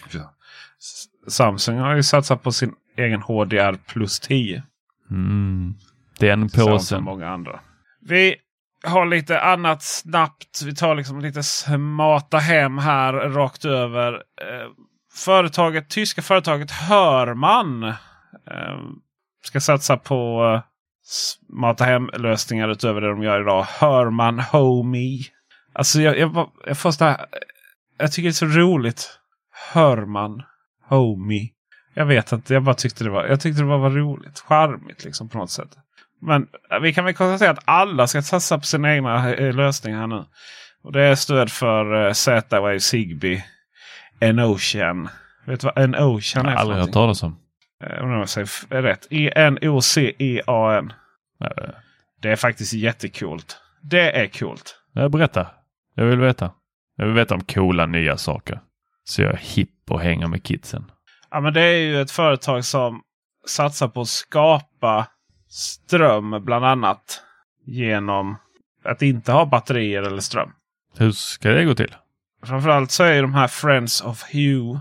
Samsung 1.27 1.77
har 1.77 1.96
ju 1.96 2.03
satsat 2.03 2.44
på 2.44 2.51
sin 2.51 2.74
egen 2.98 3.22
HDR 3.22 3.77
plus 3.88 4.20
10. 4.20 4.63
Mm. 5.12 5.75
Den 6.20 6.50
påsen. 6.50 7.03
många 7.03 7.30
andra. 7.30 7.60
Vi 8.01 8.36
har 8.84 9.06
lite 9.06 9.42
annat 9.42 9.84
snabbt. 9.84 10.62
Vi 10.65 10.75
tar 10.75 10.96
liksom 10.96 11.20
lite 11.20 11.44
smarta 11.44 12.38
hem 12.38 12.77
här 12.77 13.13
rakt 13.13 13.65
över. 13.65 14.13
Eh, 14.13 14.70
företaget, 15.13 15.89
tyska 15.89 16.22
företaget 16.22 16.72
Hörman 16.72 17.84
eh, 17.84 18.80
ska 19.44 19.60
satsa 19.60 19.98
på 19.98 20.46
eh, 20.56 20.73
smarta 21.03 21.83
hem-lösningar 21.83 22.69
utöver 22.69 23.01
det 23.01 23.07
de 23.07 23.24
gör 23.24 23.41
idag. 23.41 23.63
Hörman 23.63 24.39
Homey. 24.39 25.24
Alltså 25.74 26.01
jag, 26.01 26.17
jag, 26.17 26.50
jag, 26.65 26.77
får 26.77 27.03
här, 27.03 27.25
jag 27.98 28.12
tycker 28.12 28.24
det 28.24 28.29
är 28.29 28.31
så 28.31 28.45
roligt. 28.45 29.19
Hörman 29.74 30.43
Homey. 30.89 31.50
Jag 31.93 32.05
vet 32.05 32.31
inte, 32.31 32.53
jag 32.53 32.63
bara 32.63 32.75
tyckte 32.75 33.03
det 33.03 33.10
var, 33.10 33.25
jag 33.25 33.41
tyckte 33.41 33.62
det 33.62 33.67
var, 33.67 33.77
var 33.77 33.89
roligt. 33.89 34.39
Charmigt 34.39 35.05
liksom 35.05 35.29
på 35.29 35.38
något 35.38 35.51
sätt. 35.51 35.69
Men 36.22 36.48
vi 36.81 36.93
kan 36.93 37.05
väl 37.05 37.13
konstatera 37.13 37.51
att 37.51 37.63
alla 37.65 38.07
ska 38.07 38.22
satsa 38.22 38.57
på 38.57 38.65
sina 38.65 38.95
egna 38.95 39.33
eh, 39.33 39.53
lösningar 39.53 40.00
här 40.00 40.07
nu. 40.07 40.25
Och 40.83 40.91
Det 40.91 41.01
är 41.01 41.15
stöd 41.15 41.51
för 41.51 42.07
uh, 42.07 42.13
Z-Wave, 42.13 42.79
Zigbee, 42.79 43.43
N-Ocean. 44.19 45.10
Vet 45.45 45.60
du 45.60 45.67
vad 45.67 45.83
N-Ocean 45.83 46.45
är? 46.45 46.50
Jag 46.50 46.57
har 46.57 46.62
aldrig 46.62 46.79
hört 46.79 46.91
talas 46.91 47.24
om. 47.24 47.38
Uh, 47.83 48.03
om 48.03 48.11
jag 48.11 48.29
säger 48.29 48.81
rätt. 48.81 49.07
E-N-O-C-E-A-N. 49.09 50.93
Uh. 51.43 51.69
Det 52.21 52.29
är 52.29 52.35
faktiskt 52.35 52.73
jättekult. 52.73 53.57
Det 53.81 54.11
är 54.21 54.27
coolt. 54.27 54.79
Ja, 54.93 55.09
berätta. 55.09 55.47
Jag 55.95 56.05
vill 56.05 56.19
veta. 56.19 56.51
Jag 56.95 57.05
vill 57.05 57.15
veta 57.15 57.35
om 57.35 57.43
coola 57.43 57.85
nya 57.85 58.17
saker. 58.17 58.61
Så 59.03 59.21
jag 59.21 59.33
är 59.33 59.37
hipp 59.37 59.91
och 59.91 60.01
hänger 60.01 60.27
med 60.27 60.43
kidsen. 60.43 60.91
Ja, 61.31 61.41
men 61.41 61.53
det 61.53 61.61
är 61.61 61.77
ju 61.77 62.01
ett 62.01 62.11
företag 62.11 62.65
som 62.65 63.01
satsar 63.47 63.87
på 63.87 64.01
att 64.01 64.07
skapa 64.07 65.07
ström 65.49 66.43
bland 66.45 66.65
annat. 66.65 67.23
Genom 67.65 68.37
att 68.83 69.01
inte 69.01 69.31
ha 69.31 69.45
batterier 69.45 70.03
eller 70.03 70.21
ström. 70.21 70.51
Hur 70.97 71.11
ska 71.11 71.49
det 71.49 71.65
gå 71.65 71.75
till? 71.75 71.95
Framförallt 72.45 72.91
så 72.91 73.03
är 73.03 73.21
de 73.21 73.33
här 73.33 73.47
Friends 73.47 74.01
of 74.01 74.23
Hue 74.33 74.79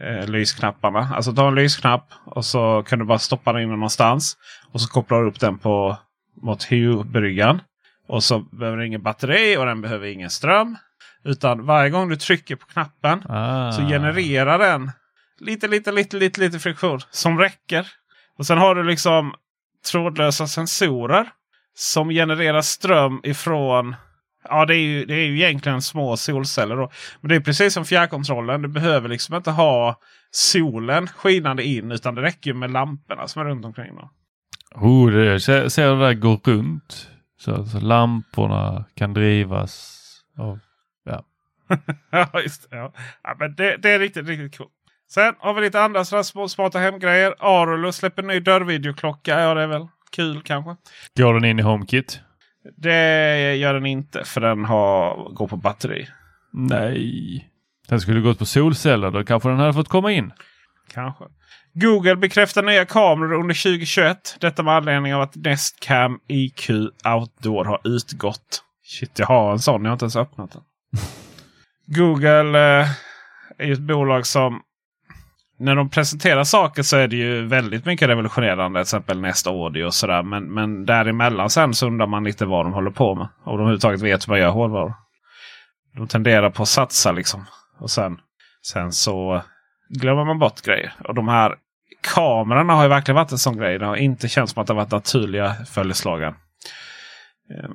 eh, 0.00 0.28
lysknapparna. 0.28 1.08
Alltså 1.14 1.32
ta 1.32 1.48
en 1.48 1.54
lysknapp 1.54 2.12
och 2.24 2.44
så 2.44 2.82
kan 2.82 2.98
du 2.98 3.04
bara 3.04 3.18
stoppa 3.18 3.52
den 3.52 3.62
in 3.62 3.68
någonstans. 3.68 4.36
Och 4.72 4.80
så 4.80 4.88
kopplar 4.88 5.22
du 5.22 5.28
upp 5.28 5.40
den 5.40 5.58
på 5.58 5.98
mot 6.42 6.62
Hue-bryggan. 6.70 7.60
Och 8.08 8.24
så 8.24 8.38
behöver 8.38 8.76
den 8.76 8.86
ingen 8.86 9.02
batteri 9.02 9.56
och 9.56 9.66
den 9.66 9.80
behöver 9.80 10.06
ingen 10.06 10.30
ström. 10.30 10.76
Utan 11.24 11.66
varje 11.66 11.90
gång 11.90 12.08
du 12.08 12.16
trycker 12.16 12.56
på 12.56 12.66
knappen 12.66 13.22
ah. 13.28 13.72
så 13.72 13.82
genererar 13.82 14.58
den 14.58 14.90
lite, 15.40 15.68
lite, 15.68 15.92
lite, 15.92 16.16
lite, 16.16 16.40
lite 16.40 16.58
friktion 16.58 17.00
som 17.10 17.38
räcker. 17.38 17.86
Och 18.38 18.46
sen 18.46 18.58
har 18.58 18.74
du 18.74 18.82
liksom 18.82 19.34
trådlösa 19.90 20.46
sensorer 20.46 21.28
som 21.74 22.08
genererar 22.08 22.60
ström 22.60 23.20
ifrån 23.22 23.96
Ja, 24.48 24.66
det 24.66 24.76
är 24.76 24.78
ju, 24.78 25.04
det 25.04 25.14
är 25.14 25.26
ju 25.26 25.36
egentligen 25.36 25.82
små 25.82 26.16
solceller. 26.16 26.76
Då. 26.76 26.90
Men 27.20 27.28
det 27.28 27.34
är 27.34 27.40
precis 27.40 27.74
som 27.74 27.84
fjärrkontrollen. 27.84 28.62
Du 28.62 28.68
behöver 28.68 29.08
liksom 29.08 29.36
inte 29.36 29.50
ha 29.50 30.00
solen 30.30 31.06
skinande 31.06 31.64
in. 31.64 31.92
Utan 31.92 32.14
det 32.14 32.22
räcker 32.22 32.52
med 32.52 32.70
lamporna 32.70 33.28
som 33.28 33.42
är 33.42 33.46
runt 33.46 33.64
omkring. 33.64 33.96
Då. 33.96 34.10
Oh, 34.74 35.10
det, 35.10 35.40
ser, 35.40 35.68
ser 35.68 35.88
det 35.88 35.98
där 35.98 36.14
gå 36.14 36.40
runt. 36.44 37.08
Så, 37.40 37.66
så 37.66 37.80
lamporna 37.80 38.84
kan 38.94 39.14
drivas 39.14 39.98
av... 40.38 40.58
Ja, 41.04 41.24
ja 42.10 42.40
just 42.40 42.70
det. 42.70 42.76
Ja. 42.76 42.92
ja 43.22 43.36
men 43.38 43.54
det, 43.54 43.76
det 43.76 43.90
är 43.90 43.98
riktigt, 43.98 44.26
riktigt 44.26 44.58
coolt. 44.58 44.72
Sen 45.10 45.34
har 45.38 45.54
vi 45.54 45.60
lite 45.60 45.80
andra 45.80 46.04
små 46.04 46.48
smarta 46.48 46.78
hemgrejer. 46.78 47.34
Arlo 47.38 47.92
släpper 47.92 48.22
ny 48.22 48.40
dörrvideoklocka. 48.40 49.40
Ja, 49.40 49.54
det 49.54 49.62
är 49.62 49.66
väl 49.66 49.88
kul 50.10 50.42
kanske. 50.42 50.76
Går 51.16 51.34
den 51.34 51.44
in 51.44 51.58
i 51.58 51.62
HomeKit? 51.62 52.20
Det 52.76 53.56
gör 53.56 53.74
den 53.74 53.86
inte 53.86 54.24
för 54.24 54.40
den 54.40 54.64
har, 54.64 55.28
går 55.34 55.48
på 55.48 55.56
batteri. 55.56 56.08
Nej. 56.52 57.48
Den 57.88 58.00
skulle 58.00 58.20
gått 58.20 58.38
på 58.38 58.46
solceller. 58.46 59.10
Då 59.10 59.24
kanske 59.24 59.48
den 59.48 59.58
hade 59.58 59.72
fått 59.72 59.88
komma 59.88 60.12
in. 60.12 60.32
Kanske. 60.92 61.24
Google 61.74 62.16
bekräftar 62.16 62.62
nya 62.62 62.84
kameror 62.84 63.32
under 63.32 63.54
2021. 63.54 64.36
Detta 64.40 64.62
med 64.62 64.74
anledning 64.74 65.14
av 65.14 65.20
att 65.20 65.36
Nestcam 65.36 66.18
IQ 66.28 66.70
Outdoor 67.04 67.64
har 67.64 67.80
utgått. 67.84 68.62
Shit, 68.84 69.18
jag 69.18 69.26
har 69.26 69.52
en 69.52 69.58
sån. 69.58 69.82
Jag 69.82 69.90
har 69.90 69.92
inte 69.92 70.04
ens 70.04 70.16
öppnat 70.16 70.52
den. 70.52 70.62
Google 71.86 72.80
eh, 72.80 72.88
är 73.58 73.72
ett 73.72 73.78
bolag 73.78 74.26
som 74.26 74.60
när 75.62 75.76
de 75.76 75.90
presenterar 75.90 76.44
saker 76.44 76.82
så 76.82 76.96
är 76.96 77.08
det 77.08 77.16
ju 77.16 77.46
väldigt 77.46 77.84
mycket 77.84 78.08
revolutionerande. 78.08 78.78
Till 78.78 78.82
exempel 78.82 79.20
Nest 79.20 79.46
Audio 79.46 79.84
och 79.84 79.94
sådär. 79.94 80.22
Men, 80.22 80.54
men 80.54 80.86
däremellan 80.86 81.50
sen 81.50 81.74
så 81.74 81.86
undrar 81.86 82.06
man 82.06 82.24
lite 82.24 82.44
vad 82.46 82.66
de 82.66 82.72
håller 82.72 82.90
på 82.90 83.14
med. 83.14 83.28
Om 83.44 83.52
de 83.52 83.60
överhuvudtaget 83.60 84.00
vet 84.00 84.28
hur 84.28 84.32
man 84.32 84.40
gör 84.40 84.50
hårdvaror. 84.50 84.94
De 85.96 86.08
tenderar 86.08 86.50
på 86.50 86.62
att 86.62 86.68
satsa 86.68 87.12
liksom. 87.12 87.44
Och 87.80 87.90
sen, 87.90 88.18
sen 88.66 88.92
så 88.92 89.42
glömmer 89.88 90.24
man 90.24 90.38
bort 90.38 90.62
grejer. 90.62 90.92
Och 91.04 91.14
de 91.14 91.28
här 91.28 91.54
kamerorna 92.14 92.72
har 92.72 92.82
ju 92.82 92.88
verkligen 92.88 93.16
varit 93.16 93.32
en 93.32 93.38
sån 93.38 93.56
grej. 93.56 93.78
Det 93.78 93.86
har 93.86 93.96
inte 93.96 94.28
känts 94.28 94.52
som 94.52 94.60
att 94.60 94.66
det 94.66 94.74
varit 94.74 94.90
naturliga 94.90 95.54
följeslagare. 95.70 96.34
Ehm, 97.50 97.72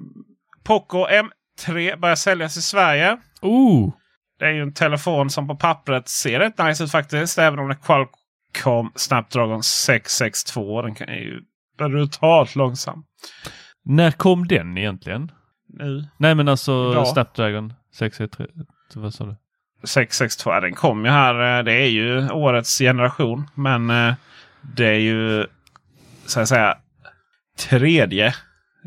Poco 0.63 1.05
M3 1.07 1.99
börjar 1.99 2.15
säljas 2.15 2.57
i 2.57 2.61
Sverige. 2.61 3.17
Ooh. 3.41 3.93
Det 4.39 4.45
är 4.45 4.51
ju 4.51 4.61
en 4.61 4.73
telefon 4.73 5.29
som 5.29 5.47
på 5.47 5.55
pappret 5.55 6.09
ser 6.09 6.39
rätt 6.39 6.57
nice 6.57 6.83
ut 6.83 6.91
faktiskt. 6.91 7.37
Även 7.37 7.59
om 7.59 7.67
det 7.67 7.73
är 7.73 8.07
Qualcomm 8.55 8.91
Snapdragon 8.95 9.63
662. 9.63 10.81
Den 10.81 10.95
är 10.99 11.19
ju 11.19 11.41
brutalt 11.77 12.55
långsam. 12.55 13.03
När 13.85 14.11
kom 14.11 14.47
den 14.47 14.77
egentligen? 14.77 15.31
Nu. 15.69 16.07
Nej 16.17 16.35
men 16.35 16.47
alltså 16.47 16.91
Idag. 16.91 17.07
Snapdragon 17.07 17.73
663. 17.93 18.47
Vad 18.95 19.13
sa 19.13 19.25
du? 19.25 19.35
662. 19.83 20.59
Den 20.59 20.73
kom 20.73 21.05
ju 21.05 21.11
här. 21.11 21.63
Det 21.63 21.73
är 21.73 21.89
ju 21.89 22.29
årets 22.29 22.77
generation. 22.79 23.49
Men 23.53 23.89
eh, 23.89 24.13
det 24.61 24.87
är 24.87 24.99
ju 24.99 25.47
så 26.25 26.39
att 26.39 26.47
säga 26.47 26.77
tredje 27.69 28.27
eh, 28.27 28.33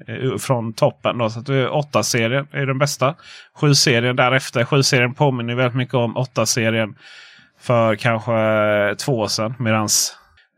Eh, 0.07 0.38
från 0.38 0.73
toppen. 0.73 1.19
Då. 1.19 1.30
Så 1.30 1.40
att 1.40 1.49
8-serien 1.49 2.47
är 2.52 2.66
den 2.66 2.78
bästa. 2.78 3.14
7-serien 3.61 4.16
därefter. 4.16 4.64
7-serien 4.64 5.14
påminner 5.14 5.54
väldigt 5.54 5.76
mycket 5.76 5.95
om 5.95 6.16
8-serien 6.16 6.95
för 7.61 7.95
kanske 7.97 8.35
eh, 8.35 8.95
två 8.95 9.19
år 9.19 9.28
sedan. 9.28 9.54
Medan 9.59 9.88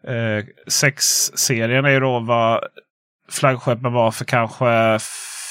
eh, 0.07 0.45
6-serien 0.67 1.85
är 1.85 1.91
ju 1.91 2.01
då 2.01 2.21
vad 2.21 2.65
flaggskeppen 3.31 3.93
var 3.93 4.11
för 4.11 4.25
kanske 4.25 4.99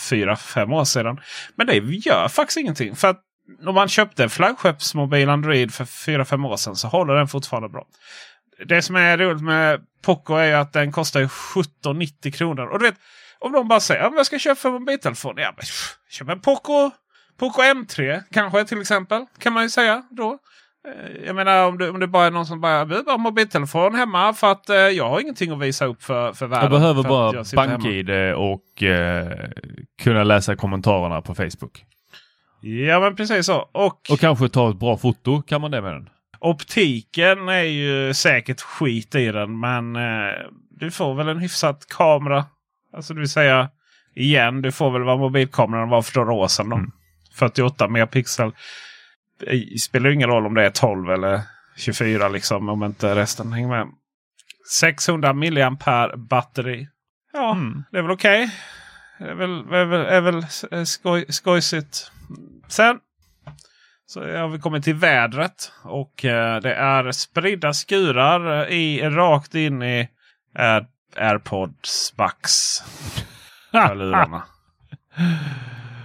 fyra, 0.10 0.36
fem 0.36 0.74
år 0.74 0.84
sedan. 0.84 1.20
Men 1.56 1.68
det 1.68 1.76
gör 1.78 2.28
faktiskt 2.28 2.58
ingenting. 2.58 2.96
För 2.96 3.08
att 3.08 3.22
om 3.66 3.76
man 3.76 3.88
köpte 3.88 4.24
en 4.24 4.30
flaggskeppsmobil 4.30 5.30
Android 5.30 5.74
för 5.74 5.86
fyra, 5.86 6.26
fem 6.26 6.46
år 6.46 6.58
sedan 6.58 6.76
så 6.76 6.88
håller 6.88 7.14
den 7.14 7.28
fortfarande 7.28 7.70
bra. 7.70 7.86
Det 8.66 8.82
som 8.82 8.96
är 8.96 9.18
roligt 9.18 9.44
med 9.44 9.82
Poco 10.02 10.34
är 10.34 10.56
att 10.56 10.74
den 10.74 10.92
kostar 10.92 11.22
17,90 11.22 12.32
kronor. 12.32 12.68
Och 12.68 12.80
du 12.80 12.86
vet, 12.86 12.98
om 13.42 13.52
de 13.52 13.68
bara 13.68 13.80
säger 13.80 14.04
att 14.04 14.14
jag 14.16 14.26
ska 14.26 14.40
köpa 14.40 14.68
en 14.68 14.74
mobiltelefon. 14.74 15.34
Ja, 15.38 15.54
men, 15.58 15.66
köp 16.10 16.30
en 16.30 16.40
Poco, 16.42 16.92
Poco 17.40 17.62
M3 17.62 18.22
kanske 18.32 18.66
till 18.66 18.82
exempel. 18.82 19.26
Kan 19.40 19.54
man 19.54 19.64
ju 19.64 19.70
säga 19.70 20.04
då. 20.10 20.38
Eh, 20.88 21.26
jag 21.26 21.36
menar 21.36 21.68
om 21.68 21.78
det, 21.78 21.90
om 21.90 22.00
det 22.00 22.08
bara 22.08 22.26
är 22.26 22.32
någon 22.32 22.46
som 22.46 22.62
bara 22.62 22.86
behöver 22.86 23.18
mobiltelefon 23.18 23.96
hemma 23.96 24.34
för 24.34 24.52
att 24.52 24.70
eh, 24.70 24.76
jag 24.76 25.10
har 25.10 25.20
ingenting 25.20 25.52
att 25.52 25.60
visa 25.60 25.86
upp 25.86 26.04
för, 26.04 26.34
för 26.34 26.48
världen. 26.48 26.72
Jag 26.72 26.82
behöver 26.82 27.04
bara 27.04 27.44
BankID 27.56 28.10
och 28.36 28.84
eh, 28.84 29.50
kunna 30.02 30.24
läsa 30.24 30.56
kommentarerna 30.56 31.22
på 31.22 31.36
Facebook. 31.36 31.86
Ja 32.62 33.00
men 33.00 33.16
precis 33.16 33.46
så. 33.46 33.70
Och, 33.72 34.02
och 34.12 34.20
kanske 34.20 34.50
ta 34.50 34.70
ett 34.70 34.80
bra 34.80 34.98
foto 34.98 35.42
kan 35.42 35.62
man 35.62 35.72
det 35.72 35.82
med 35.82 35.94
den. 35.94 36.10
Optiken 36.40 37.50
är 37.50 37.64
ju 37.64 38.14
säkert 38.14 38.62
skit 38.62 39.16
i 39.16 39.26
den 39.32 39.60
men 39.60 39.96
eh, 39.96 40.34
du 40.70 40.92
får 40.92 41.14
väl 41.14 41.28
en 41.28 41.40
hyfsad 41.40 41.86
kamera. 41.88 42.46
Alltså 42.94 43.14
det 43.14 43.20
vill 43.20 43.30
säga 43.30 43.70
igen, 44.16 44.62
du 44.62 44.72
får 44.72 44.92
väl 44.92 45.04
vad 45.04 45.20
mobilkameran 45.20 45.90
var 45.90 46.02
för 46.02 46.20
några 46.20 46.34
år 46.34 46.48
sedan. 46.48 46.70
Då. 46.70 46.76
Mm. 46.76 46.92
48 47.34 47.88
megapixel. 47.88 48.52
Det 49.40 49.80
spelar 49.80 50.10
ingen 50.10 50.30
roll 50.30 50.46
om 50.46 50.54
det 50.54 50.66
är 50.66 50.70
12 50.70 51.10
eller 51.10 51.42
24 51.78 52.30
liksom 52.30 52.70
om 52.70 52.84
inte 52.84 53.16
resten 53.16 53.54
hänger 53.54 53.68
med. 53.68 53.88
600 54.80 55.34
milliampere 55.34 56.18
batteri. 56.18 56.88
Ja, 57.34 57.52
mm. 57.52 57.84
det 57.92 57.98
är 57.98 58.02
väl 58.02 58.12
okej. 58.12 58.44
Okay. 58.44 58.56
Det 59.28 59.32
är 59.32 59.36
väl, 59.36 59.74
är 59.74 59.86
väl, 59.86 60.06
är 60.06 60.22
väl 60.22 60.86
skoj, 60.86 61.26
skojsigt. 61.30 62.12
Sen 62.68 63.00
så 64.06 64.20
har 64.20 64.48
vi 64.48 64.60
kommit 64.60 64.84
till 64.84 64.96
vädret. 64.96 65.72
Och 65.84 66.26
eh, 66.26 66.62
det 66.62 66.74
är 66.74 67.12
spridda 67.12 67.74
skurar 67.74 68.70
i, 68.70 69.02
rakt 69.02 69.56
in 69.56 69.84
i 69.84 70.10
AirPods 71.18 72.14
Max. 72.18 72.52
Hörlurarna. 73.72 74.44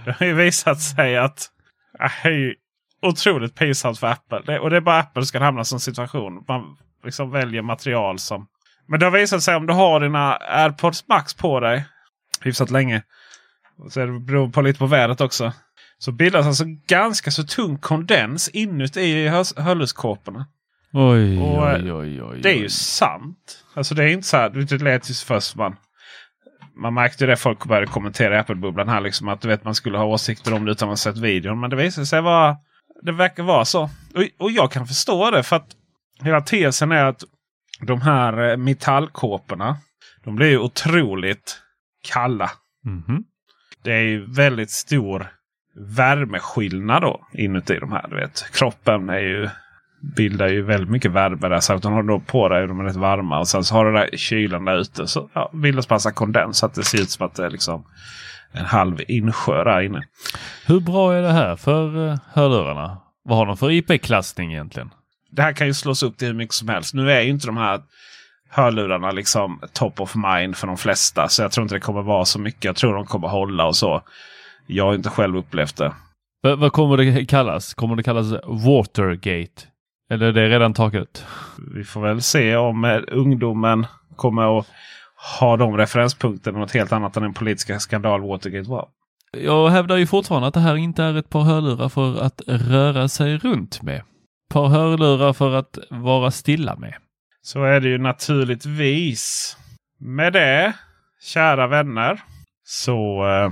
det 0.05 0.11
har 0.19 0.25
ju 0.25 0.33
visat 0.33 0.81
sig 0.81 1.17
att 1.17 1.51
det 2.23 2.29
är 2.29 2.55
otroligt 3.01 3.55
pinsamt 3.55 3.99
för 3.99 4.07
Apple. 4.07 4.41
Det, 4.45 4.59
och 4.59 4.69
det 4.69 4.77
är 4.77 4.81
bara 4.81 4.99
Apple 4.99 5.21
som 5.21 5.27
ska 5.27 5.39
hamna 5.39 5.61
i 5.61 5.65
sån 5.65 5.79
situation. 5.79 6.45
Man 6.47 6.77
liksom 7.03 7.31
väljer 7.31 7.61
material 7.61 8.19
som... 8.19 8.47
Men 8.87 8.99
det 8.99 9.05
har 9.05 9.11
visat 9.11 9.43
sig 9.43 9.55
om 9.55 9.67
du 9.67 9.73
har 9.73 9.99
dina 9.99 10.37
AirPods 10.37 11.07
Max 11.07 11.33
på 11.33 11.59
dig 11.59 11.85
hyfsat 12.41 12.71
länge. 12.71 13.03
Så 13.89 13.99
det 13.99 14.19
beror 14.19 14.49
på 14.49 14.61
lite 14.61 14.79
på 14.79 14.85
vädret 14.85 15.21
också. 15.21 15.53
Så 15.97 16.11
bildas 16.11 16.45
alltså 16.45 16.63
ganska 16.87 17.31
så 17.31 17.43
tung 17.43 17.77
kondens 17.77 18.49
inuti 18.49 19.27
hörlurskåporna. 19.27 20.45
Oj, 20.93 21.39
och, 21.39 21.63
oj, 21.63 21.93
oj, 21.93 22.23
oj, 22.23 22.39
Det 22.41 22.49
är 22.49 22.57
ju 22.57 22.69
sant. 22.69 23.65
Alltså 23.73 23.95
det 23.95 24.03
är 24.03 24.07
inte 24.07 24.27
så 24.27 24.37
här. 24.37 24.49
Det 24.49 24.81
lät 24.81 25.09
ju 25.09 25.13
först 25.13 25.55
man. 25.55 25.75
Man 26.75 26.93
märkte 26.93 27.25
det 27.25 27.35
folk 27.35 27.65
började 27.65 27.87
kommentera 27.87 28.35
i 28.35 28.39
Apple-bubblan 28.39 28.89
här. 28.89 29.01
Liksom 29.01 29.27
att 29.27 29.41
du 29.41 29.47
vet 29.47 29.63
man 29.63 29.75
skulle 29.75 29.97
ha 29.97 30.05
åsikter 30.05 30.53
om 30.53 30.65
det 30.65 30.71
utan 30.71 30.89
ha 30.89 30.95
sett 30.95 31.17
videon. 31.17 31.59
Men 31.59 31.69
det 31.69 31.75
visade 31.75 32.07
sig 32.07 32.21
vara. 32.21 32.57
Det 33.01 33.11
verkar 33.11 33.43
vara 33.43 33.65
så. 33.65 33.83
Och, 33.83 34.23
och 34.37 34.51
jag 34.51 34.71
kan 34.71 34.87
förstå 34.87 35.31
det. 35.31 35.43
För 35.43 35.55
att 35.55 35.75
hela 36.23 36.41
tesen 36.41 36.91
är 36.91 37.05
att 37.05 37.23
de 37.81 38.01
här 38.01 38.49
eh, 38.49 38.57
metallkåporna. 38.57 39.77
De 40.23 40.35
blir 40.35 40.47
ju 40.47 40.57
otroligt 40.57 41.61
kalla. 42.03 42.51
Mm 42.85 43.03
-hmm. 43.07 43.23
Det 43.83 43.93
är 43.93 44.01
ju 44.01 44.25
väldigt 44.33 44.71
stor 44.71 45.27
värmeskillnad 45.75 47.01
då 47.01 47.27
inuti 47.33 47.79
de 47.79 47.91
här. 47.91 48.07
Du 48.09 48.15
vet. 48.15 48.51
Kroppen 48.53 49.09
är 49.09 49.19
ju, 49.19 49.49
bildar 50.01 50.47
ju 50.47 50.61
väldigt 50.61 50.89
mycket 50.89 51.11
värme 51.11 51.49
där. 51.49 51.59
Så 51.59 51.73
att 51.73 51.81
de 51.81 51.93
har 51.93 52.03
då 52.03 52.19
på 52.19 52.49
dig 52.49 52.67
de 52.67 52.79
är 52.79 52.83
rätt 52.83 52.95
varma. 52.95 53.39
Och 53.39 53.47
sen 53.47 53.63
så 53.63 53.75
har 53.75 53.85
du 53.85 53.91
där 53.91 54.09
kylan 54.17 54.65
där 54.65 54.77
ute. 54.77 55.07
Så 55.07 55.29
ja, 55.33 55.51
bildas 55.53 55.89
massa 55.89 56.11
kondens. 56.11 56.57
Så 56.57 56.65
att 56.65 56.73
det 56.73 56.83
ser 56.83 57.01
ut 57.01 57.09
som 57.09 57.25
att 57.25 57.35
det 57.35 57.45
är 57.45 57.49
liksom 57.49 57.85
en 58.51 58.65
halv 58.65 58.97
insjö 59.07 59.63
där 59.63 59.81
inne. 59.81 60.03
Hur 60.65 60.79
bra 60.79 61.13
är 61.13 61.21
det 61.21 61.31
här 61.31 61.55
för 61.55 61.97
uh, 61.97 62.17
hörlurarna? 62.33 62.97
Vad 63.23 63.37
har 63.37 63.45
de 63.45 63.57
för 63.57 63.71
IP-klassning 63.71 64.53
egentligen? 64.53 64.89
Det 65.31 65.41
här 65.41 65.53
kan 65.53 65.67
ju 65.67 65.73
slås 65.73 66.03
upp 66.03 66.17
till 66.17 66.27
hur 66.27 66.35
mycket 66.35 66.55
som 66.55 66.69
helst. 66.69 66.93
Nu 66.93 67.11
är 67.11 67.21
ju 67.21 67.29
inte 67.29 67.47
de 67.47 67.57
här 67.57 67.81
hörlurarna 68.49 69.11
liksom 69.11 69.61
top 69.73 70.01
of 70.01 70.15
mind 70.15 70.57
för 70.57 70.67
de 70.67 70.77
flesta. 70.77 71.27
Så 71.27 71.41
jag 71.41 71.51
tror 71.51 71.63
inte 71.63 71.75
det 71.75 71.79
kommer 71.79 72.01
vara 72.01 72.25
så 72.25 72.39
mycket. 72.39 72.63
Jag 72.63 72.75
tror 72.75 72.93
de 72.93 73.05
kommer 73.05 73.27
hålla 73.27 73.65
och 73.65 73.75
så. 73.75 74.01
Jag 74.67 74.85
har 74.85 74.95
inte 74.95 75.09
själv 75.09 75.37
upplevt 75.37 75.77
det. 75.77 75.93
V 76.43 76.55
vad 76.55 76.71
kommer 76.71 76.97
det 76.97 77.25
kallas? 77.25 77.73
Kommer 77.73 77.95
det 77.95 78.03
kallas 78.03 78.31
Watergate? 78.65 79.61
Eller 80.09 80.25
är 80.25 80.33
det 80.33 80.49
redan 80.49 80.73
taget? 80.73 81.25
Vi 81.75 81.83
får 81.83 82.01
väl 82.01 82.21
se 82.21 82.55
om 82.55 82.85
eh, 82.85 82.99
ungdomen 83.07 83.85
kommer 84.15 84.59
att 84.59 84.67
ha 85.39 85.57
de 85.57 85.77
referenspunkterna 85.77 86.59
något 86.59 86.71
helt 86.71 86.91
annat 86.91 87.17
än 87.17 87.23
den 87.23 87.33
politiska 87.33 87.79
skandal 87.79 88.21
Watergate 88.21 88.69
var. 88.69 88.87
Jag 89.31 89.69
hävdar 89.69 89.97
ju 89.97 90.07
fortfarande 90.07 90.47
att 90.47 90.53
det 90.53 90.59
här 90.59 90.75
inte 90.75 91.03
är 91.03 91.17
ett 91.17 91.29
par 91.29 91.41
hörlurar 91.41 91.89
för 91.89 92.21
att 92.21 92.41
röra 92.47 93.07
sig 93.07 93.37
runt 93.37 93.81
med. 93.81 94.01
Par 94.49 94.67
hörlurar 94.67 95.33
för 95.33 95.55
att 95.55 95.77
vara 95.89 96.31
stilla 96.31 96.75
med. 96.75 96.93
Så 97.41 97.63
är 97.63 97.79
det 97.79 97.89
ju 97.89 97.97
naturligtvis. 97.97 99.57
Med 99.99 100.33
det, 100.33 100.73
kära 101.21 101.67
vänner, 101.67 102.21
så 102.63 103.27
eh, 103.27 103.51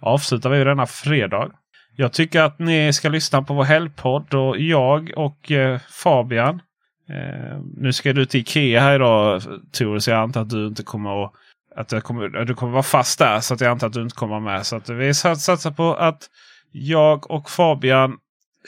avslutar 0.00 0.50
vi 0.50 0.64
denna 0.64 0.86
fredag. 0.86 1.50
Jag 1.96 2.12
tycker 2.12 2.40
att 2.40 2.58
ni 2.58 2.92
ska 2.92 3.08
lyssna 3.08 3.42
på 3.42 3.54
vår 3.54 3.64
helgpodd 3.64 4.34
och 4.34 4.58
jag 4.58 5.12
och 5.16 5.52
eh, 5.52 5.80
Fabian. 5.90 6.62
Eh, 7.08 7.60
nu 7.76 7.92
ska 7.92 8.12
du 8.12 8.26
till 8.26 8.40
Ikea 8.40 8.80
här 8.80 8.94
idag 8.94 9.42
Tor, 9.72 9.98
så 9.98 10.10
jag 10.10 10.18
antar 10.18 10.42
att 10.42 10.50
du 10.50 10.66
inte 10.66 10.82
kommer 10.82 11.24
att 11.24 11.32
att 11.76 11.92
jag 11.92 12.04
kommer, 12.04 12.28
du 12.28 12.54
kommer 12.54 12.72
vara 12.72 12.82
fast 12.82 13.18
där. 13.18 13.40
Så 13.40 13.54
att 13.54 13.60
jag 13.60 13.70
antar 13.70 13.86
att 13.86 13.92
du 13.92 14.02
inte 14.02 14.14
kommer 14.14 14.40
med. 14.40 14.66
Så 14.66 14.76
att 14.76 14.88
vi 14.88 15.14
satsar 15.14 15.70
på 15.70 15.94
att 15.94 16.30
jag 16.72 17.30
och 17.30 17.50
Fabian 17.50 18.16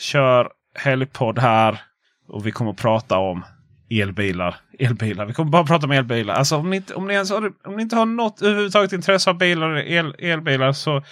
kör 0.00 0.48
helgpodd 0.74 1.38
här. 1.38 1.82
Och 2.28 2.46
vi 2.46 2.52
kommer 2.52 2.70
att 2.70 2.76
prata 2.76 3.18
om 3.18 3.44
elbilar. 3.90 4.56
Elbilar. 4.78 5.26
Vi 5.26 5.32
kommer 5.32 5.50
bara 5.50 5.64
prata 5.64 5.86
om 5.86 5.92
elbilar. 5.92 6.34
Alltså 6.34 6.56
om 6.56 6.70
ni, 6.70 6.76
inte, 6.76 6.94
om 6.94 7.06
ni, 7.06 7.14
ens 7.14 7.30
har, 7.30 7.52
om 7.64 7.76
ni 7.76 7.82
inte 7.82 7.96
har 7.96 8.06
något 8.06 8.42
överhuvudtaget 8.42 8.92
intresse 8.92 9.30
av 9.30 9.38
bilar 9.38 9.78
el, 9.78 10.14
elbilar 10.18 10.72
så, 10.72 11.02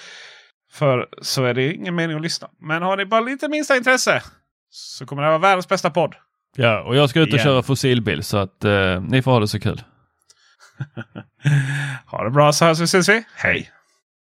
för, 0.73 1.09
så 1.23 1.45
är 1.45 1.55
det 1.55 1.75
ingen 1.75 1.95
mening 1.95 2.17
att 2.17 2.23
lyssna. 2.23 2.49
Men 2.61 2.83
har 2.83 2.97
ni 2.97 3.05
bara 3.05 3.21
lite 3.21 3.49
minsta 3.49 3.77
intresse 3.77 4.23
så 4.71 5.07
kommer 5.07 5.23
det 5.23 5.29
vara 5.29 5.39
världens 5.39 5.69
bästa 5.69 5.91
podd. 5.91 6.15
Ja, 6.57 6.83
och 6.83 6.97
jag 6.97 7.11
ska 7.11 7.21
ut 7.21 7.29
och 7.29 7.35
yeah. 7.35 7.45
köra 7.45 7.63
fossilbil 7.63 8.23
så 8.23 8.37
att 8.37 8.65
eh, 8.65 9.01
ni 9.01 9.23
får 9.23 9.31
ha 9.33 9.41
det 9.41 9.49
så 9.49 9.61
kul. 9.61 9.83
ha 12.07 12.25
det 12.25 12.31
bra 12.31 12.53
så 12.53 12.65
hörs 12.65 12.81
vi 12.81 12.85
ses 12.85 13.09
vi. 13.09 13.25
Hej! 13.35 13.71